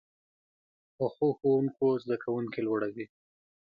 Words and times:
پخو 0.97 1.27
ښوونکو 1.37 1.85
زده 2.03 2.15
کوونکي 2.23 2.59
لوړوي 2.67 3.05